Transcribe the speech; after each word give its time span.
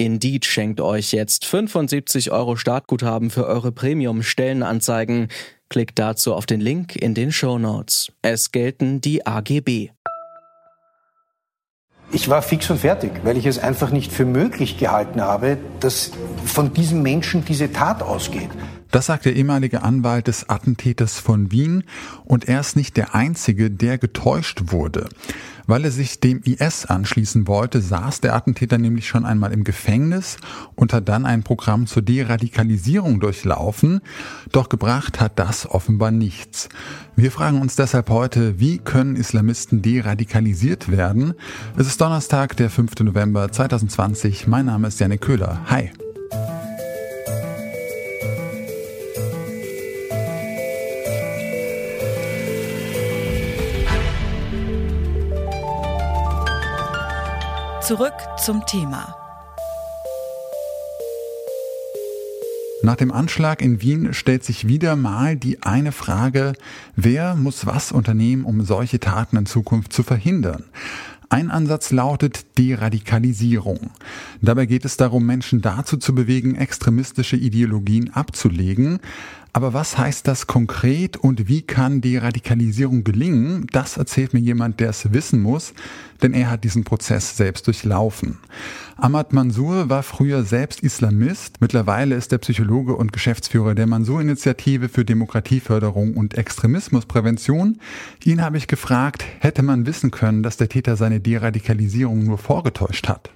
Indeed 0.00 0.46
schenkt 0.46 0.80
euch 0.80 1.12
jetzt 1.12 1.44
75 1.44 2.30
Euro 2.30 2.54
Startguthaben 2.54 3.30
für 3.30 3.46
eure 3.46 3.72
Premium-Stellenanzeigen. 3.72 5.26
Klickt 5.68 5.98
dazu 5.98 6.34
auf 6.34 6.46
den 6.46 6.60
Link 6.60 6.94
in 6.94 7.14
den 7.14 7.32
Show 7.32 7.58
Notes. 7.58 8.12
Es 8.22 8.52
gelten 8.52 9.00
die 9.00 9.26
AGB. 9.26 9.90
Ich 12.12 12.28
war 12.28 12.42
fix 12.42 12.70
und 12.70 12.78
fertig, 12.78 13.10
weil 13.24 13.36
ich 13.36 13.44
es 13.44 13.58
einfach 13.58 13.90
nicht 13.90 14.12
für 14.12 14.24
möglich 14.24 14.78
gehalten 14.78 15.20
habe, 15.20 15.58
dass 15.80 16.12
von 16.46 16.72
diesem 16.72 17.02
Menschen 17.02 17.44
diese 17.44 17.72
Tat 17.72 18.00
ausgeht. 18.00 18.50
Das 18.90 19.06
sagt 19.06 19.26
der 19.26 19.36
ehemalige 19.36 19.82
Anwalt 19.82 20.28
des 20.28 20.48
Attentäters 20.48 21.18
von 21.18 21.52
Wien 21.52 21.84
und 22.24 22.48
er 22.48 22.60
ist 22.60 22.76
nicht 22.76 22.96
der 22.96 23.14
Einzige, 23.14 23.70
der 23.70 23.98
getäuscht 23.98 24.72
wurde. 24.72 25.08
Weil 25.66 25.84
er 25.84 25.90
sich 25.90 26.18
dem 26.18 26.40
IS 26.44 26.86
anschließen 26.86 27.46
wollte, 27.46 27.82
saß 27.82 28.22
der 28.22 28.34
Attentäter 28.34 28.78
nämlich 28.78 29.06
schon 29.06 29.26
einmal 29.26 29.52
im 29.52 29.64
Gefängnis 29.64 30.38
und 30.74 30.94
hat 30.94 31.10
dann 31.10 31.26
ein 31.26 31.42
Programm 31.42 31.86
zur 31.86 32.00
Deradikalisierung 32.00 33.20
durchlaufen. 33.20 34.00
Doch 34.50 34.70
gebracht 34.70 35.20
hat 35.20 35.38
das 35.38 35.68
offenbar 35.68 36.10
nichts. 36.10 36.70
Wir 37.16 37.30
fragen 37.30 37.60
uns 37.60 37.76
deshalb 37.76 38.08
heute, 38.08 38.58
wie 38.58 38.78
können 38.78 39.16
Islamisten 39.16 39.82
deradikalisiert 39.82 40.90
werden? 40.90 41.34
Es 41.76 41.86
ist 41.86 42.00
Donnerstag, 42.00 42.56
der 42.56 42.70
5. 42.70 43.00
November 43.00 43.52
2020. 43.52 44.46
Mein 44.46 44.64
Name 44.64 44.88
ist 44.88 44.98
Janik 45.00 45.20
Köhler. 45.20 45.60
Hi. 45.66 45.90
Zurück 57.88 58.12
zum 58.36 58.66
Thema. 58.66 59.16
Nach 62.82 62.96
dem 62.96 63.10
Anschlag 63.10 63.62
in 63.62 63.80
Wien 63.80 64.12
stellt 64.12 64.44
sich 64.44 64.68
wieder 64.68 64.94
mal 64.94 65.36
die 65.36 65.62
eine 65.62 65.90
Frage, 65.92 66.52
wer 66.96 67.34
muss 67.34 67.64
was 67.64 67.90
unternehmen, 67.90 68.44
um 68.44 68.60
solche 68.60 69.00
Taten 69.00 69.38
in 69.38 69.46
Zukunft 69.46 69.94
zu 69.94 70.02
verhindern? 70.02 70.64
Ein 71.30 71.50
Ansatz 71.50 71.90
lautet 71.90 72.58
Deradikalisierung. 72.58 73.90
Dabei 74.42 74.66
geht 74.66 74.84
es 74.84 74.98
darum, 74.98 75.24
Menschen 75.24 75.62
dazu 75.62 75.96
zu 75.96 76.14
bewegen, 76.14 76.56
extremistische 76.56 77.36
Ideologien 77.36 78.12
abzulegen. 78.12 79.00
Aber 79.52 79.72
was 79.72 79.96
heißt 79.96 80.28
das 80.28 80.46
konkret 80.46 81.16
und 81.16 81.48
wie 81.48 81.62
kann 81.62 82.00
Deradikalisierung 82.00 83.02
gelingen? 83.02 83.66
Das 83.72 83.96
erzählt 83.96 84.34
mir 84.34 84.40
jemand, 84.40 84.80
der 84.80 84.90
es 84.90 85.12
wissen 85.12 85.40
muss, 85.40 85.72
denn 86.22 86.34
er 86.34 86.50
hat 86.50 86.64
diesen 86.64 86.84
Prozess 86.84 87.36
selbst 87.36 87.66
durchlaufen. 87.66 88.38
Ahmad 88.96 89.32
Mansour 89.32 89.88
war 89.88 90.02
früher 90.02 90.42
selbst 90.42 90.80
Islamist. 90.80 91.60
Mittlerweile 91.60 92.14
ist 92.14 92.32
er 92.32 92.38
Psychologe 92.38 92.94
und 92.94 93.12
Geschäftsführer 93.12 93.74
der 93.74 93.86
Mansour-Initiative 93.86 94.88
für 94.88 95.04
Demokratieförderung 95.04 96.14
und 96.16 96.34
Extremismusprävention. 96.34 97.78
Ihn 98.24 98.42
habe 98.42 98.58
ich 98.58 98.66
gefragt, 98.66 99.24
hätte 99.40 99.62
man 99.62 99.86
wissen 99.86 100.10
können, 100.10 100.42
dass 100.42 100.56
der 100.56 100.68
Täter 100.68 100.96
seine 100.96 101.20
Deradikalisierung 101.20 102.24
nur 102.24 102.38
vorgetäuscht 102.38 103.08
hat? 103.08 103.30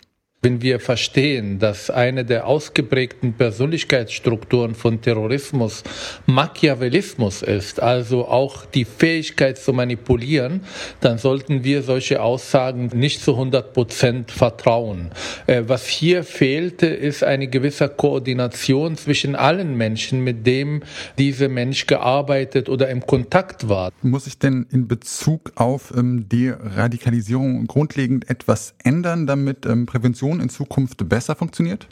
Wenn 0.45 0.61
wir 0.61 0.81
verstehen, 0.81 1.61
dass 1.61 1.89
eine 1.89 2.25
der 2.25 2.49
ausgeprägten 2.49 3.35
Persönlichkeitsstrukturen 3.35 4.75
von 4.75 5.01
Terrorismus 5.01 5.85
Machiavellismus 6.27 7.43
ist, 7.43 7.81
also 7.81 8.27
auch 8.27 8.67
die 8.67 8.85
Fähigkeit 8.85 9.57
zu 9.57 9.73
manipulieren, 9.73 10.63
dann 11.01 11.19
sollten 11.19 11.63
wir 11.63 11.85
solche 11.85 12.21
Aussagen 12.21 12.91
nicht 12.93 13.23
zu 13.23 13.35
100 13.35 13.73
Prozent 13.73 14.33
vertrauen. 14.33 15.13
Äh, 15.47 15.63
was 15.69 15.87
hier 15.87 16.25
fehlte, 16.25 16.87
ist 16.89 17.23
eine 17.23 17.47
gewisse 17.47 17.89
Koordination 17.89 18.97
zwischen 18.97 19.37
allen 19.37 19.77
Menschen, 19.77 20.25
mit 20.25 20.45
dem 20.45 20.83
dieser 21.19 21.49
Mensch 21.51 21.87
gearbeitet 21.87 22.69
oder 22.69 22.89
im 22.89 23.07
Kontakt 23.07 23.69
war. 23.69 23.93
Muss 24.03 24.27
ich 24.27 24.41
denn 24.41 24.67
in 24.73 24.89
Bezug 24.89 25.53
auf 25.55 25.93
ähm, 25.97 26.29
die 26.29 26.49
Radikalisierung 26.49 27.69
grundlegend 27.69 28.29
etwas 28.29 28.75
ändern, 28.83 29.29
damit 29.29 29.67
ähm, 29.67 29.87
Prävention 29.87 30.32
Kommunikation 30.33 30.41
in 30.41 30.49
Zukunft 30.49 31.09
besser 31.09 31.35
funktioniert? 31.35 31.87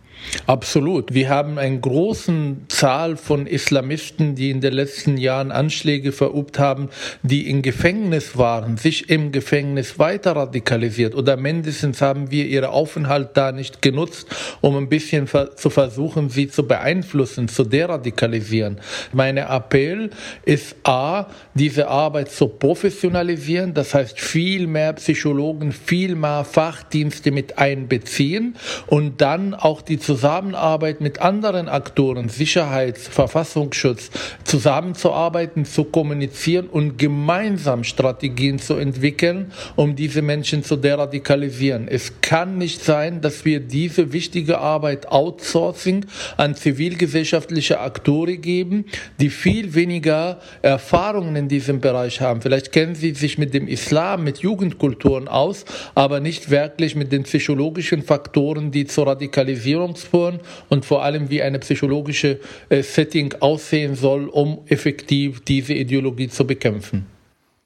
Absolut. 0.46 1.14
Wir 1.14 1.30
haben 1.30 1.58
eine 1.58 1.80
große 1.80 2.56
Zahl 2.68 3.16
von 3.16 3.46
Islamisten, 3.46 4.34
die 4.34 4.50
in 4.50 4.60
den 4.60 4.74
letzten 4.74 5.16
Jahren 5.16 5.50
Anschläge 5.50 6.12
verübt 6.12 6.58
haben, 6.58 6.90
die 7.22 7.48
im 7.48 7.62
Gefängnis 7.62 8.36
waren, 8.36 8.76
sich 8.76 9.08
im 9.08 9.32
Gefängnis 9.32 9.98
weiter 9.98 10.36
radikalisiert 10.36 11.14
oder 11.14 11.36
mindestens 11.36 12.02
haben 12.02 12.30
wir 12.30 12.46
ihren 12.46 12.66
Aufenthalt 12.66 13.30
da 13.34 13.52
nicht 13.52 13.80
genutzt, 13.80 14.26
um 14.60 14.76
ein 14.76 14.88
bisschen 14.88 15.26
zu 15.26 15.70
versuchen, 15.70 16.28
sie 16.28 16.48
zu 16.48 16.66
beeinflussen, 16.66 17.48
zu 17.48 17.64
deradikalisieren. 17.64 18.78
Mein 19.12 19.38
Appell 19.38 20.10
ist 20.44 20.76
A, 20.84 21.26
diese 21.54 21.88
Arbeit 21.88 22.30
zu 22.30 22.48
professionalisieren, 22.48 23.72
das 23.72 23.94
heißt 23.94 24.20
viel 24.20 24.66
mehr 24.66 24.92
Psychologen, 24.94 25.72
viel 25.72 26.14
mehr 26.14 26.44
Fachdienste 26.44 27.30
mit 27.30 27.56
einbeziehen 27.56 28.29
ziehen 28.30 28.54
und 28.86 29.20
dann 29.20 29.54
auch 29.54 29.82
die 29.82 29.98
Zusammenarbeit 29.98 31.00
mit 31.00 31.20
anderen 31.20 31.68
Aktoren, 31.68 32.28
Sicherheits-, 32.28 33.08
Verfassungsschutz, 33.08 34.10
zusammenzuarbeiten, 34.44 35.64
zu 35.64 35.84
kommunizieren 35.84 36.66
und 36.66 36.98
gemeinsam 36.98 37.84
Strategien 37.84 38.58
zu 38.58 38.74
entwickeln, 38.74 39.52
um 39.76 39.96
diese 39.96 40.22
Menschen 40.22 40.62
zu 40.62 40.76
deradikalisieren. 40.76 41.88
Es 41.88 42.20
kann 42.20 42.58
nicht 42.58 42.84
sein, 42.84 43.20
dass 43.20 43.44
wir 43.44 43.60
diese 43.60 44.12
wichtige 44.12 44.58
Arbeit 44.58 45.10
Outsourcing 45.10 46.06
an 46.36 46.54
zivilgesellschaftliche 46.54 47.80
Akteure 47.80 48.36
geben, 48.36 48.84
die 49.18 49.30
viel 49.30 49.74
weniger 49.74 50.40
Erfahrungen 50.62 51.36
in 51.36 51.48
diesem 51.48 51.80
Bereich 51.80 52.20
haben. 52.20 52.42
Vielleicht 52.42 52.72
kennen 52.72 52.94
sie 52.94 53.14
sich 53.14 53.38
mit 53.38 53.54
dem 53.54 53.66
Islam, 53.66 54.24
mit 54.24 54.38
Jugendkulturen 54.38 55.28
aus, 55.28 55.64
aber 55.94 56.20
nicht 56.20 56.50
wirklich 56.50 56.94
mit 56.94 57.12
den 57.12 57.24
psychologischen 57.24 58.02
Faktoren 58.02 58.19
Faktoren, 58.20 58.70
die 58.70 58.84
zur 58.84 59.06
Radikalisierung 59.06 59.96
führen 59.96 60.40
und 60.68 60.84
vor 60.84 61.02
allem 61.02 61.30
wie 61.30 61.42
eine 61.42 61.58
psychologische 61.58 62.38
äh, 62.68 62.82
Setting 62.82 63.34
aussehen 63.40 63.94
soll, 63.96 64.28
um 64.28 64.60
effektiv 64.66 65.40
diese 65.40 65.72
Ideologie 65.72 66.28
zu 66.28 66.46
bekämpfen. 66.46 67.06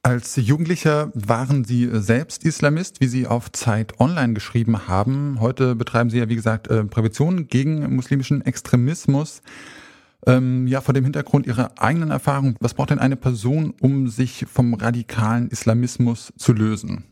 Als 0.03 0.37
Jugendlicher 0.37 1.11
waren 1.15 1.65
Sie 1.65 1.89
selbst 1.93 2.45
Islamist, 2.45 3.01
wie 3.01 3.07
Sie 3.07 3.27
auf 3.27 3.51
Zeit 3.51 3.99
Online 3.99 4.35
geschrieben 4.35 4.87
haben. 4.87 5.39
Heute 5.41 5.75
betreiben 5.75 6.11
Sie 6.11 6.19
ja, 6.19 6.29
wie 6.29 6.37
gesagt, 6.37 6.69
äh, 6.69 6.85
Prävention 6.85 7.49
gegen 7.49 7.97
muslimischen 7.97 8.45
Extremismus. 8.45 9.43
Ähm, 10.27 10.67
ja, 10.67 10.81
vor 10.81 10.95
dem 10.95 11.05
Hintergrund 11.05 11.47
Ihrer 11.47 11.73
eigenen 11.79 12.11
Erfahrung, 12.11 12.57
was 12.61 12.75
braucht 12.75 12.91
denn 12.91 12.99
eine 12.99 13.17
Person, 13.17 13.75
um 13.81 14.09
sich 14.09 14.45
vom 14.51 14.75
radikalen 14.75 15.49
Islamismus 15.49 16.33
zu 16.37 16.53
lösen? 16.53 17.05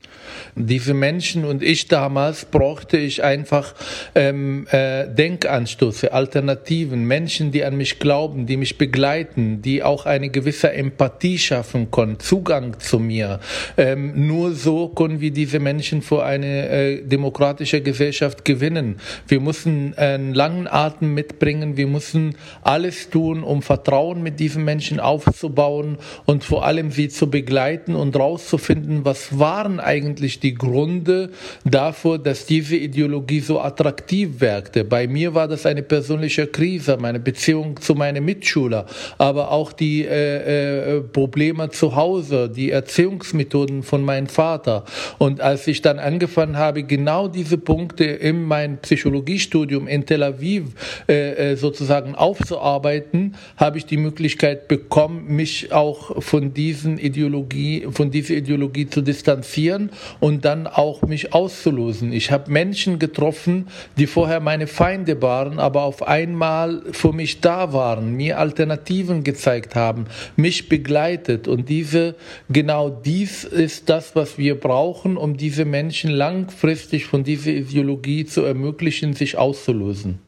Diese 0.54 0.94
Menschen 0.94 1.44
und 1.44 1.62
ich 1.62 1.88
damals 1.88 2.44
brauchte 2.44 2.96
ich 2.96 3.22
einfach 3.22 3.74
ähm, 4.14 4.66
äh, 4.70 5.08
Denkanstöße, 5.08 6.12
Alternativen, 6.12 7.04
Menschen, 7.04 7.52
die 7.52 7.64
an 7.64 7.76
mich 7.76 7.98
glauben, 7.98 8.46
die 8.46 8.56
mich 8.56 8.78
begleiten, 8.78 9.62
die 9.62 9.82
auch 9.82 10.06
eine 10.06 10.30
gewisse 10.30 10.72
Empathie 10.72 11.38
schaffen 11.38 11.90
können, 11.90 12.18
Zugang 12.18 12.78
zu 12.78 12.98
mir. 12.98 13.40
Ähm, 13.76 14.26
nur 14.26 14.54
so 14.54 14.88
können 14.88 15.20
wir 15.20 15.32
diese 15.32 15.58
Menschen 15.58 16.02
für 16.02 16.24
eine 16.24 16.68
äh, 16.68 17.02
demokratische 17.02 17.80
Gesellschaft 17.80 18.44
gewinnen. 18.44 18.96
Wir 19.28 19.40
müssen 19.40 19.94
einen 19.96 20.34
langen 20.34 20.66
Atem 20.68 21.14
mitbringen, 21.14 21.76
wir 21.76 21.86
müssen 21.86 22.36
alles 22.62 23.01
tun, 23.10 23.42
um 23.42 23.62
Vertrauen 23.62 24.22
mit 24.22 24.40
diesen 24.40 24.64
Menschen 24.64 25.00
aufzubauen 25.00 25.98
und 26.24 26.44
vor 26.44 26.64
allem 26.64 26.90
sie 26.90 27.08
zu 27.08 27.30
begleiten 27.30 27.94
und 27.94 28.16
rauszufinden, 28.16 29.04
was 29.04 29.38
waren 29.38 29.80
eigentlich 29.80 30.40
die 30.40 30.54
Gründe 30.54 31.30
dafür, 31.64 32.18
dass 32.18 32.46
diese 32.46 32.76
Ideologie 32.76 33.40
so 33.40 33.60
attraktiv 33.60 34.40
wirkte. 34.40 34.84
Bei 34.84 35.06
mir 35.06 35.34
war 35.34 35.48
das 35.48 35.66
eine 35.66 35.82
persönliche 35.82 36.46
Krise, 36.46 36.96
meine 36.98 37.20
Beziehung 37.20 37.80
zu 37.80 37.94
meinen 37.94 38.24
Mitschülern, 38.24 38.86
aber 39.18 39.50
auch 39.50 39.72
die 39.72 40.04
äh, 40.04 40.96
äh, 40.96 41.00
Probleme 41.00 41.70
zu 41.70 41.96
Hause, 41.96 42.48
die 42.48 42.70
Erziehungsmethoden 42.70 43.82
von 43.82 44.04
meinem 44.04 44.26
Vater. 44.28 44.84
Und 45.18 45.40
als 45.40 45.66
ich 45.66 45.82
dann 45.82 45.98
angefangen 45.98 46.56
habe, 46.56 46.82
genau 46.82 47.28
diese 47.28 47.58
Punkte 47.58 48.04
in 48.04 48.44
meinem 48.44 48.78
Psychologiestudium 48.78 49.86
in 49.86 50.06
Tel 50.06 50.22
Aviv 50.22 50.64
äh, 51.08 51.52
äh 51.52 51.56
sozusagen 51.56 52.14
aufzuarbeiten, 52.14 52.91
arbeiten, 52.92 53.34
habe 53.56 53.78
ich 53.78 53.86
die 53.86 53.96
Möglichkeit 53.96 54.68
bekommen, 54.68 55.24
mich 55.28 55.72
auch 55.72 56.22
von 56.22 56.52
diesen 56.52 56.98
Ideologie, 56.98 57.86
von 57.90 58.10
dieser 58.10 58.34
Ideologie 58.34 58.86
zu 58.88 59.00
distanzieren 59.02 59.90
und 60.20 60.44
dann 60.44 60.66
auch 60.66 61.02
mich 61.02 61.32
auszulosen. 61.32 62.12
Ich 62.12 62.30
habe 62.30 62.50
Menschen 62.50 62.98
getroffen, 62.98 63.68
die 63.96 64.06
vorher 64.06 64.40
meine 64.40 64.66
Feinde 64.66 65.22
waren, 65.22 65.58
aber 65.58 65.82
auf 65.82 66.02
einmal 66.02 66.82
für 66.92 67.12
mich 67.12 67.40
da 67.40 67.72
waren, 67.72 68.14
mir 68.14 68.38
Alternativen 68.38 69.24
gezeigt 69.24 69.74
haben, 69.74 70.06
mich 70.36 70.68
begleitet 70.68 71.48
und 71.48 71.68
diese 71.68 72.14
genau 72.50 72.90
dies 72.90 73.44
ist 73.44 73.88
das, 73.88 74.14
was 74.14 74.38
wir 74.38 74.58
brauchen, 74.58 75.16
um 75.16 75.36
diese 75.36 75.64
Menschen 75.64 76.10
langfristig 76.10 77.06
von 77.06 77.24
dieser 77.24 77.52
Ideologie 77.52 78.24
zu 78.26 78.42
ermöglichen, 78.42 79.14
sich 79.14 79.38
auszulösen. 79.38 80.18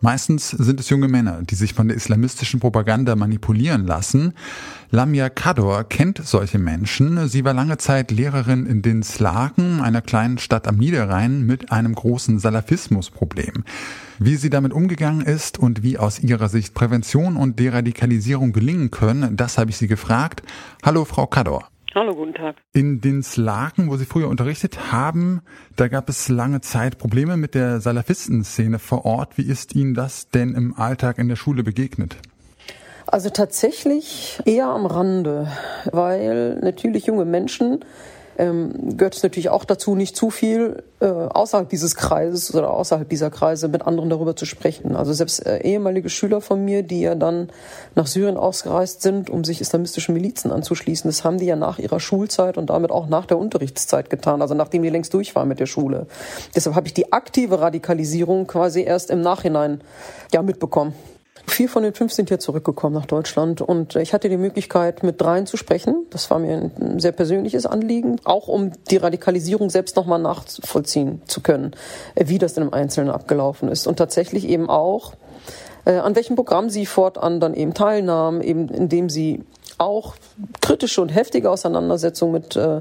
Meistens 0.00 0.50
sind 0.50 0.78
es 0.78 0.90
junge 0.90 1.08
Männer, 1.08 1.42
die 1.42 1.56
sich 1.56 1.74
von 1.74 1.88
der 1.88 1.96
islamistischen 1.96 2.60
Propaganda 2.60 3.16
manipulieren 3.16 3.84
lassen. 3.84 4.32
Lamia 4.90 5.28
Kador 5.28 5.82
kennt 5.84 6.20
solche 6.24 6.58
Menschen. 6.58 7.28
Sie 7.28 7.44
war 7.44 7.52
lange 7.52 7.78
Zeit 7.78 8.12
Lehrerin 8.12 8.66
in 8.66 8.80
Dinslaken, 8.80 9.80
einer 9.80 10.00
kleinen 10.00 10.38
Stadt 10.38 10.68
am 10.68 10.76
Niederrhein, 10.76 11.44
mit 11.44 11.72
einem 11.72 11.96
großen 11.96 12.38
Salafismusproblem. 12.38 13.64
Wie 14.20 14.36
sie 14.36 14.50
damit 14.50 14.72
umgegangen 14.72 15.22
ist 15.22 15.58
und 15.58 15.82
wie 15.82 15.98
aus 15.98 16.20
ihrer 16.20 16.48
Sicht 16.48 16.74
Prävention 16.74 17.36
und 17.36 17.58
Deradikalisierung 17.58 18.52
gelingen 18.52 18.92
können, 18.92 19.36
das 19.36 19.58
habe 19.58 19.70
ich 19.70 19.78
sie 19.78 19.88
gefragt. 19.88 20.42
Hallo, 20.84 21.04
Frau 21.04 21.26
Kador. 21.26 21.68
Hallo, 21.98 22.14
guten 22.14 22.34
Tag. 22.34 22.54
In 22.72 23.00
Dinslaken, 23.00 23.90
wo 23.90 23.96
Sie 23.96 24.04
früher 24.04 24.28
unterrichtet 24.28 24.92
haben, 24.92 25.42
da 25.74 25.88
gab 25.88 26.08
es 26.08 26.28
lange 26.28 26.60
Zeit 26.60 26.96
Probleme 26.96 27.36
mit 27.36 27.56
der 27.56 27.80
Salafistenszene 27.80 28.78
vor 28.78 29.04
Ort. 29.04 29.36
Wie 29.36 29.42
ist 29.42 29.74
Ihnen 29.74 29.94
das 29.94 30.28
denn 30.28 30.54
im 30.54 30.78
Alltag 30.78 31.18
in 31.18 31.28
der 31.28 31.34
Schule 31.34 31.64
begegnet? 31.64 32.18
Also 33.08 33.30
tatsächlich 33.30 34.38
eher 34.44 34.68
am 34.68 34.86
Rande, 34.86 35.48
weil 35.90 36.60
natürlich 36.60 37.06
junge 37.06 37.24
Menschen 37.24 37.84
ähm, 38.38 38.96
gehört 38.96 39.16
es 39.16 39.22
natürlich 39.22 39.48
auch 39.48 39.64
dazu, 39.64 39.96
nicht 39.96 40.16
zu 40.16 40.30
viel 40.30 40.84
äh, 41.00 41.06
außerhalb 41.06 41.68
dieses 41.68 41.96
Kreises 41.96 42.54
oder 42.54 42.70
außerhalb 42.70 43.08
dieser 43.08 43.30
Kreise 43.30 43.66
mit 43.68 43.86
anderen 43.86 44.10
darüber 44.10 44.36
zu 44.36 44.46
sprechen. 44.46 44.94
Also 44.94 45.12
selbst 45.12 45.44
äh, 45.44 45.58
ehemalige 45.62 46.08
Schüler 46.08 46.40
von 46.40 46.64
mir, 46.64 46.84
die 46.84 47.00
ja 47.00 47.16
dann 47.16 47.50
nach 47.96 48.06
Syrien 48.06 48.36
ausgereist 48.36 49.02
sind, 49.02 49.28
um 49.28 49.42
sich 49.42 49.60
islamistischen 49.60 50.14
Milizen 50.14 50.52
anzuschließen, 50.52 51.08
das 51.10 51.24
haben 51.24 51.38
die 51.38 51.46
ja 51.46 51.56
nach 51.56 51.80
ihrer 51.80 51.98
Schulzeit 51.98 52.56
und 52.56 52.70
damit 52.70 52.92
auch 52.92 53.08
nach 53.08 53.26
der 53.26 53.38
Unterrichtszeit 53.38 54.08
getan, 54.08 54.40
also 54.40 54.54
nachdem 54.54 54.82
die 54.82 54.90
längst 54.90 55.12
durch 55.14 55.34
waren 55.34 55.48
mit 55.48 55.58
der 55.58 55.66
Schule. 55.66 56.06
Deshalb 56.54 56.76
habe 56.76 56.86
ich 56.86 56.94
die 56.94 57.12
aktive 57.12 57.60
Radikalisierung 57.60 58.46
quasi 58.46 58.82
erst 58.82 59.10
im 59.10 59.20
Nachhinein 59.20 59.80
ja 60.32 60.42
mitbekommen. 60.42 60.94
Vier 61.46 61.68
von 61.68 61.82
den 61.82 61.94
fünf 61.94 62.12
sind 62.12 62.28
hier 62.28 62.38
zurückgekommen 62.38 62.94
nach 62.94 63.06
Deutschland 63.06 63.60
und 63.60 63.96
ich 63.96 64.12
hatte 64.12 64.28
die 64.28 64.36
Möglichkeit, 64.36 65.02
mit 65.02 65.20
dreien 65.20 65.46
zu 65.46 65.56
sprechen. 65.56 66.06
Das 66.10 66.30
war 66.30 66.38
mir 66.38 66.70
ein 66.78 66.98
sehr 66.98 67.12
persönliches 67.12 67.66
Anliegen, 67.66 68.20
auch 68.24 68.48
um 68.48 68.72
die 68.90 68.96
Radikalisierung 68.96 69.70
selbst 69.70 69.96
nochmal 69.96 70.18
nachvollziehen 70.18 71.22
zu 71.26 71.40
können, 71.40 71.72
wie 72.16 72.38
das 72.38 72.54
denn 72.54 72.64
im 72.64 72.74
Einzelnen 72.74 73.10
abgelaufen 73.10 73.68
ist. 73.68 73.86
Und 73.86 73.96
tatsächlich 73.96 74.46
eben 74.48 74.68
auch, 74.68 75.14
äh, 75.84 75.96
an 75.96 76.14
welchem 76.16 76.36
Programm 76.36 76.70
sie 76.70 76.86
fortan 76.86 77.40
dann 77.40 77.54
eben 77.54 77.74
teilnahmen, 77.74 78.40
eben 78.40 78.68
indem 78.68 79.08
sie 79.08 79.44
auch 79.78 80.16
kritische 80.60 81.00
und 81.00 81.08
heftige 81.08 81.50
Auseinandersetzungen 81.50 82.32
mit 82.32 82.56
äh, 82.56 82.80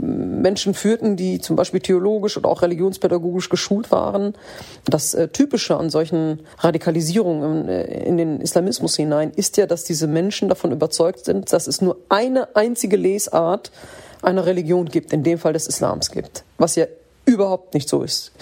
Menschen 0.00 0.74
führten, 0.74 1.16
die 1.16 1.40
zum 1.40 1.56
Beispiel 1.56 1.80
theologisch 1.80 2.36
oder 2.36 2.48
auch 2.48 2.62
religionspädagogisch 2.62 3.48
geschult 3.48 3.90
waren. 3.90 4.34
Das 4.84 5.14
äh, 5.14 5.28
Typische 5.28 5.76
an 5.76 5.90
solchen 5.90 6.40
Radikalisierungen 6.58 7.62
in, 7.62 7.68
äh, 7.68 8.04
in 8.04 8.16
den 8.16 8.40
Islamismus 8.40 8.96
hinein 8.96 9.32
ist 9.34 9.56
ja, 9.56 9.66
dass 9.66 9.84
diese 9.84 10.06
Menschen 10.06 10.48
davon 10.48 10.72
überzeugt 10.72 11.24
sind, 11.24 11.52
dass 11.52 11.66
es 11.66 11.80
nur 11.80 11.98
eine 12.08 12.56
einzige 12.56 12.96
Lesart 12.96 13.70
einer 14.22 14.46
Religion 14.46 14.86
gibt, 14.86 15.12
in 15.12 15.22
dem 15.22 15.38
Fall 15.38 15.52
des 15.52 15.66
Islams 15.66 16.10
gibt, 16.10 16.44
was 16.58 16.76
ja 16.76 16.86
überhaupt 17.24 17.74
nicht 17.74 17.88
so 17.88 18.02
ist. 18.02 18.32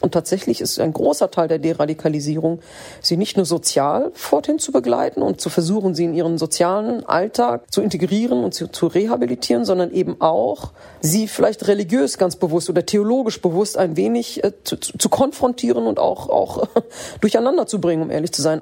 Und 0.00 0.12
tatsächlich 0.12 0.60
ist 0.60 0.78
ein 0.78 0.92
großer 0.92 1.30
Teil 1.30 1.48
der 1.48 1.58
Deradikalisierung, 1.58 2.60
sie 3.00 3.16
nicht 3.16 3.36
nur 3.36 3.46
sozial 3.46 4.10
forthin 4.14 4.58
zu 4.58 4.72
begleiten 4.72 5.22
und 5.22 5.40
zu 5.40 5.48
versuchen, 5.48 5.94
sie 5.94 6.04
in 6.04 6.14
ihren 6.14 6.38
sozialen 6.38 7.04
Alltag 7.04 7.72
zu 7.72 7.82
integrieren 7.82 8.44
und 8.44 8.54
zu, 8.54 8.68
zu 8.68 8.86
rehabilitieren, 8.86 9.64
sondern 9.64 9.90
eben 9.90 10.20
auch, 10.20 10.72
sie 11.00 11.28
vielleicht 11.28 11.66
religiös 11.66 12.18
ganz 12.18 12.36
bewusst 12.36 12.68
oder 12.68 12.84
theologisch 12.84 13.40
bewusst 13.40 13.78
ein 13.78 13.96
wenig 13.96 14.44
äh, 14.44 14.52
zu, 14.64 14.76
zu 14.76 15.08
konfrontieren 15.08 15.86
und 15.86 15.98
auch, 15.98 16.28
auch 16.28 16.68
durcheinander 17.20 17.66
zu 17.66 17.80
bringen, 17.80 18.02
um 18.02 18.10
ehrlich 18.10 18.32
zu 18.32 18.42
sein. 18.42 18.60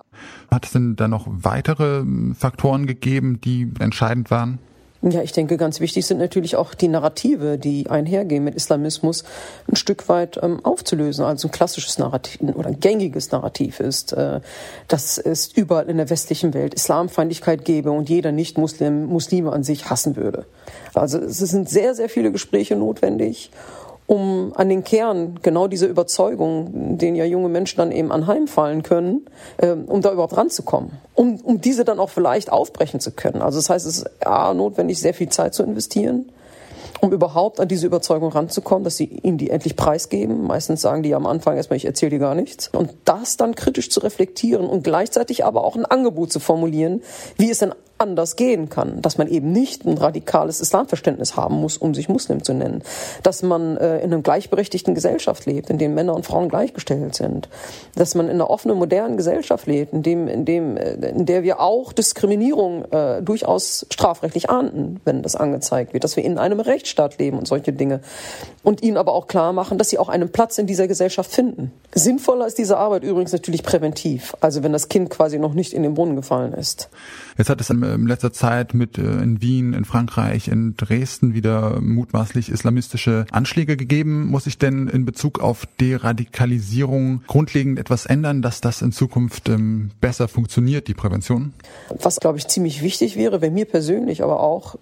Hat 0.51 0.67
es 0.67 0.73
denn 0.73 0.97
da 0.97 1.09
noch 1.09 1.27
weitere 1.27 2.05
Faktoren 2.39 2.87
gegeben, 2.87 3.41
die 3.41 3.71
entscheidend 3.81 4.31
waren? 4.31 4.59
Ja, 5.07 5.21
ich 5.21 5.33
denke, 5.33 5.59
ganz 5.59 5.81
wichtig 5.81 6.07
sind 6.07 6.17
natürlich 6.17 6.57
auch 6.57 6.73
die 6.73 6.89
Narrative, 6.89 7.59
die 7.59 7.91
einhergehen 7.91 8.43
mit 8.43 8.55
Islamismus, 8.55 9.25
ein 9.71 9.77
Stück 9.77 10.09
weit 10.09 10.41
ähm, 10.43 10.65
aufzulösen. 10.65 11.27
Also 11.27 11.49
ein 11.49 11.51
klassisches 11.51 11.99
Narrativ 11.99 12.41
oder 12.41 12.69
ein 12.69 12.81
gängiges 12.81 13.31
Narrativ 13.31 13.81
ist, 13.81 14.15
äh, 14.15 14.41
dass 14.89 15.19
es 15.19 15.49
überall 15.49 15.91
in 15.91 15.99
der 15.99 16.09
westlichen 16.09 16.55
Welt 16.55 16.73
Islamfeindlichkeit 16.73 17.67
gäbe 17.67 17.91
und 17.91 18.09
jeder 18.09 18.33
Nicht-Muslim 18.33 19.05
Muslime 19.05 19.53
an 19.53 19.63
sich 19.63 19.91
hassen 19.91 20.17
würde. 20.17 20.47
Also 20.95 21.19
es 21.19 21.37
sind 21.37 21.69
sehr, 21.69 21.95
sehr 21.95 22.09
viele 22.09 22.33
Gespräche 22.33 22.75
notwendig 22.75 23.51
um 24.07 24.53
an 24.55 24.69
den 24.69 24.85
Kern 24.85 25.39
genau 25.43 25.67
dieser 25.67 25.87
Überzeugung, 25.89 26.99
den 26.99 27.15
ja 27.15 27.25
junge 27.25 27.49
Menschen 27.49 27.79
dann 27.79 27.91
eben 27.91 28.13
anheimfallen 28.13 28.83
können, 28.83 29.27
äh, 29.57 29.71
um 29.71 30.03
da 30.03 30.13
überhaupt 30.13 30.37
ranzukommen, 30.37 30.93
um, 31.15 31.41
um 31.43 31.61
diese 31.61 31.85
dann 31.85 31.99
auch 31.99 32.11
vielleicht 32.11 32.53
aufbrechen 32.53 33.01
zu 33.01 33.13
können. 33.13 33.41
Also 33.41 33.59
das 33.59 33.71
heißt, 33.71 33.87
es 33.87 33.99
ist 33.99 34.27
A, 34.27 34.53
notwendig, 34.53 35.01
sehr 35.01 35.15
viel 35.15 35.31
Zeit 35.31 35.55
zu 35.55 35.63
investieren, 35.63 36.31
um 37.01 37.13
überhaupt 37.13 37.61
an 37.61 37.69
diese 37.69 37.87
Überzeugung 37.87 38.31
ranzukommen, 38.31 38.85
dass 38.85 38.97
sie 38.97 39.05
ihnen 39.05 39.39
die 39.39 39.51
endlich 39.51 39.75
preisgeben. 39.75 40.47
Meistens 40.47 40.83
sagen 40.83 41.03
die 41.03 41.15
am 41.15 41.27
Anfang 41.27 41.57
erstmal, 41.57 41.79
ich 41.79 41.87
erzähle 41.87 42.11
dir 42.11 42.19
gar 42.19 42.35
nichts. 42.35 42.69
Und 42.69 42.91
das 43.05 43.37
dann 43.37 43.55
kritisch 43.55 43.91
zu 43.91 44.01
reflektieren 44.01 44.67
und 44.67 44.85
gleichzeitig 44.85 45.45
aber 45.45 45.65
auch 45.65 45.77
ein 45.77 45.87
Angebot 45.87 46.33
zu 46.33 46.41
formulieren, 46.41 47.03
wie 47.37 47.51
es 47.51 47.59
denn 47.59 47.75
anders 47.99 48.37
gehen 48.37 48.69
kann, 48.69 49.01
dass 49.03 49.19
man 49.19 49.29
eben 49.29 49.53
nicht 49.53 49.85
ein 49.85 49.97
radikales 49.97 50.61
Islamverständnis 50.61 51.37
haben 51.37 51.55
muss, 51.57 51.77
um 51.77 51.95
sich 51.95 52.09
Muslim 52.09 52.43
zu 52.43 52.53
nennen, 52.53 52.83
dass 53.23 53.43
man 53.43 53.77
äh, 53.77 53.99
in 53.99 54.13
einer 54.13 54.23
gleichberechtigten 54.23 54.95
Gesellschaft 54.95 55.47
lebt, 55.47 55.71
in 55.71 55.79
dem 55.79 55.95
Männer 55.95 56.15
und 56.15 56.27
Frauen 56.27 56.49
gleichgestellt 56.49 57.15
sind, 57.15 57.49
dass 57.95 58.15
man 58.15 58.27
in 58.27 58.33
einer 58.33 58.51
offenen, 58.51 58.79
modernen 58.79 59.17
Gesellschaft 59.17 59.67
lebt, 59.67 59.93
in 59.93 60.03
dem, 60.03 60.27
in 60.27 60.45
dem, 60.45 60.77
äh, 60.77 60.95
in 61.09 61.25
der 61.25 61.45
wir 61.45 61.61
auch 61.61 61.93
Diskriminierung 61.93 62.85
äh, 62.91 63.23
durchaus 63.23 63.87
strafrechtlich 63.91 64.51
ahnden, 64.51 65.01
wenn 65.05 65.23
das 65.23 65.37
angezeigt 65.37 65.93
wird, 65.93 66.03
dass 66.03 66.17
wir 66.17 66.25
in 66.25 66.39
einem 66.39 66.61
Rechtsstaat 66.61 67.19
leben 67.19 67.39
und 67.39 67.47
solche 67.47 67.73
Dinge. 67.73 68.01
Und 68.63 68.83
ihnen 68.83 68.97
aber 68.97 69.13
auch 69.13 69.29
klar 69.29 69.53
machen, 69.53 69.79
dass 69.79 69.91
sie 69.91 69.99
auch 69.99 70.09
einen 70.09 70.31
Platz 70.31 70.59
in 70.59 70.67
dieser 70.67 70.89
Gesellschaft 70.89 71.31
finden. 71.31 71.71
Sinnvoller 71.95 72.47
ist 72.47 72.59
diese 72.59 72.77
Arbeit 72.77 73.05
übrigens 73.05 73.33
natürlich 73.33 73.63
präventiv, 73.63 74.35
also 74.41 74.63
wenn 74.63 74.73
das 74.73 74.89
Kind 74.89 75.11
quasi 75.11 75.39
noch 75.39 75.55
nicht 75.55 75.73
in 75.73 75.83
den 75.83 75.95
Brunnen 75.95 76.17
gefallen 76.17 76.53
ist. 76.55 76.89
Jetzt 77.39 77.51
hat 77.51 77.61
es 77.61 77.71
in 77.93 78.07
letzter 78.07 78.33
Zeit 78.33 78.75
mit 78.75 78.99
äh, 78.99 79.03
in 79.03 79.43
Wien, 79.43 79.73
in 79.73 79.85
Frankreich, 79.85 80.49
in 80.49 80.77
Dresden 80.77 81.35
wieder 81.35 81.81
mutmaßlich 81.81 82.49
islamistische 82.49 83.27
Anschläge 83.31 83.77
gegeben. 83.77 84.27
Muss 84.27 84.45
sich 84.45 84.59
denn 84.59 84.89
in 84.89 85.05
Bezug 85.05 85.41
auf 85.41 85.67
Deradikalisierung 85.81 87.23
grundlegend 87.27 87.79
etwas 87.79 88.07
ändern, 88.07 88.43
dass 88.43 88.61
das 88.61 88.83
in 88.83 88.93
Zukunft 88.93 89.49
ähm, 89.49 89.91
besser 90.01 90.29
funktioniert, 90.29 90.89
die 90.89 90.95
Prävention? 90.95 91.53
Was, 91.89 92.21
glaube 92.21 92.39
ich, 92.39 92.47
ziemlich 92.49 92.83
wichtig 92.83 93.17
wäre, 93.17 93.41
wenn 93.41 93.55
mir 93.55 93.67
persönlich 93.67 94.23
aber 94.23 94.41
auch, 94.41 94.77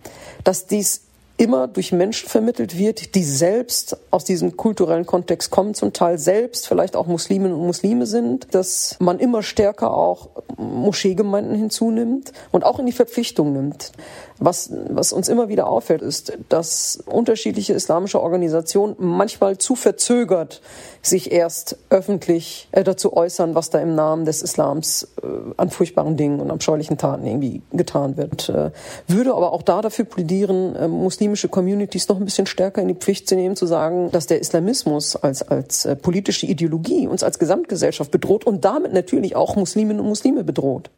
dass 0.45 0.67
dies 0.67 1.03
immer 1.43 1.67
durch 1.67 1.91
Menschen 1.91 2.29
vermittelt 2.29 2.79
wird, 2.79 3.17
die 3.17 3.25
selbst 3.25 3.97
aus 4.13 4.23
diesem 4.23 4.57
kulturellen 4.57 5.07
Kontext 5.07 5.51
kommen, 5.51 5.75
zum 5.75 5.93
Teil 5.93 6.17
selbst 6.17 6.69
vielleicht 6.69 6.95
auch 6.95 7.09
Musliminnen 7.09 7.53
und 7.55 7.67
Muslime 7.67 8.07
sind, 8.07 8.55
dass 8.55 8.97
man 9.01 9.19
immer 9.19 9.43
stärker 9.43 9.93
auch 9.93 10.29
Moscheegemeinden 10.57 11.57
hinzunimmt 11.57 12.33
und 12.53 12.65
auch 12.65 12.79
in 12.79 12.87
die 12.87 12.93
Verpflichtung 12.93 13.53
nimmt. 13.53 13.91
Was, 14.39 14.71
was 14.89 15.13
uns 15.13 15.29
immer 15.29 15.49
wieder 15.49 15.67
auffällt, 15.67 16.03
ist, 16.03 16.33
dass 16.49 17.03
unterschiedliche 17.07 17.73
islamische 17.75 18.21
Organisationen 18.21 18.95
manchmal 18.99 19.59
zu 19.59 19.75
verzögert 19.75 20.63
sich 21.01 21.33
erst 21.33 21.77
öffentlich 21.91 22.69
äh, 22.73 22.85
dazu 22.85 23.17
äußern, 23.17 23.55
was 23.55 23.71
da 23.71 23.81
im 23.81 23.95
Namen 23.95 24.25
des 24.25 24.43
Islams 24.43 25.09
äh, 25.23 25.27
an 25.57 25.71
furchtbaren 25.71 26.17
Dingen 26.17 26.41
und 26.41 26.51
abscheulichen 26.51 26.99
Taten 26.99 27.27
irgendwie 27.27 27.63
getan 27.73 28.17
wird. 28.17 28.49
Äh, 28.49 28.71
würde 29.09 29.35
aber 29.35 29.53
auch 29.53 29.63
da 29.63 29.83
dafür 29.83 30.05
plädieren, 30.05 30.77
äh, 30.77 30.89
muslimische 31.33 31.49
Communities 31.49 32.09
noch 32.09 32.19
ein 32.19 32.25
bisschen 32.27 32.47
stärker 32.47 32.83
in 32.83 32.89
die 32.89 32.95
Pflicht 32.95 33.27
zu 33.27 33.37
nehmen, 33.37 33.57
zu 33.57 33.67
sagen, 33.67 34.11
dass 34.11 34.27
der 34.27 34.41
Islamismus 34.41 35.17
als, 35.17 35.43
als 35.43 35.87
äh, 35.87 35.97
politische 35.97 36.45
Ideologie 36.45 37.07
uns 37.07 37.23
als 37.23 37.39
Gesamtgesellschaft 37.39 38.11
bedroht 38.11 38.45
und 38.45 38.67
damit 38.67 38.93
natürlich 38.93 39.35
auch 39.35 39.57
Musliminnen 39.57 40.01
und 40.01 40.09
Muslime 40.09 40.45
bedroht. 40.45 40.91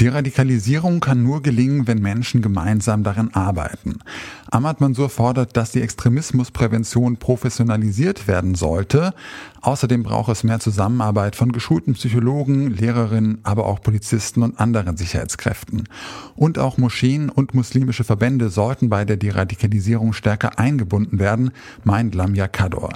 Deradikalisierung 0.00 1.00
kann 1.00 1.22
nur 1.22 1.42
gelingen, 1.42 1.86
wenn 1.86 2.00
Menschen 2.00 2.42
gemeinsam 2.42 3.02
daran 3.02 3.30
arbeiten. 3.32 3.98
Ahmad 4.50 4.80
Mansour 4.80 5.08
fordert, 5.08 5.56
dass 5.56 5.72
die 5.72 5.80
Extremismusprävention 5.80 7.16
professionalisiert 7.16 8.28
werden 8.28 8.54
sollte. 8.54 9.14
Außerdem 9.62 10.02
braucht 10.02 10.30
es 10.30 10.44
mehr 10.44 10.60
Zusammenarbeit 10.60 11.34
von 11.34 11.50
geschulten 11.50 11.94
Psychologen, 11.94 12.70
Lehrerinnen, 12.70 13.38
aber 13.42 13.66
auch 13.66 13.80
Polizisten 13.80 14.42
und 14.42 14.60
anderen 14.60 14.98
Sicherheitskräften. 14.98 15.84
Und 16.34 16.58
auch 16.58 16.76
Moscheen 16.76 17.30
und 17.30 17.54
muslimische 17.54 18.04
Verbände 18.04 18.50
sollten 18.50 18.90
bei 18.90 19.04
der 19.04 19.16
Deradikalisierung 19.16 20.12
stärker 20.12 20.58
eingebunden 20.58 21.18
werden, 21.18 21.52
meint 21.84 22.14
Lamia 22.14 22.48
Kador. 22.48 22.90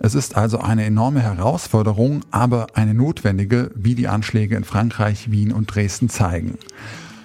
Es 0.00 0.14
ist 0.14 0.36
also 0.36 0.58
eine 0.58 0.84
enorme 0.84 1.20
Herausforderung, 1.20 2.20
aber 2.30 2.68
eine 2.74 2.94
notwendige, 2.94 3.70
wie 3.74 3.94
die 3.94 4.08
Anschläge 4.08 4.56
in 4.56 4.64
Frankreich, 4.64 5.30
Wien 5.30 5.52
und 5.52 5.74
Dresden 5.74 6.08
zeigen. 6.08 6.58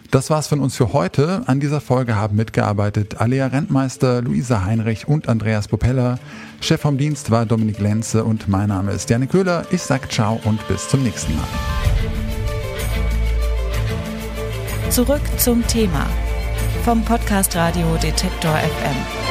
Das 0.09 0.29
war's 0.29 0.47
von 0.47 0.59
uns 0.59 0.75
für 0.75 0.93
heute. 0.93 1.41
An 1.47 1.59
dieser 1.59 1.81
Folge 1.81 2.15
haben 2.15 2.35
mitgearbeitet 2.35 3.19
Alea 3.19 3.47
Rentmeister, 3.47 4.21
Luisa 4.21 4.63
Heinrich 4.63 5.07
und 5.07 5.27
Andreas 5.27 5.67
Popella. 5.67 6.19
Chef 6.61 6.81
vom 6.81 6.97
Dienst 6.97 7.31
war 7.31 7.45
Dominik 7.45 7.79
Lenze 7.79 8.23
und 8.23 8.47
mein 8.47 8.69
Name 8.69 8.91
ist 8.91 9.09
Janik 9.09 9.31
Köhler. 9.31 9.65
Ich 9.71 9.81
sag 9.81 10.11
ciao 10.11 10.39
und 10.43 10.67
bis 10.67 10.87
zum 10.87 11.03
nächsten 11.03 11.35
Mal. 11.35 11.47
Zurück 14.89 15.21
zum 15.37 15.65
Thema 15.65 16.05
vom 16.83 17.03
Podcast 17.03 17.55
Radio 17.55 17.95
Detektor 17.95 18.51
FM. 18.51 19.22